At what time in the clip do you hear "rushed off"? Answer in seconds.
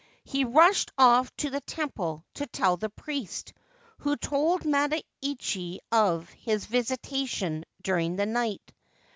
0.45-1.29